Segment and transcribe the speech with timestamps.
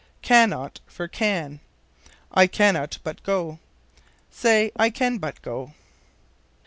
[0.23, 1.59] Cannot for Can.
[2.31, 3.59] "I cannot but go."
[4.31, 5.73] Say, I can but go.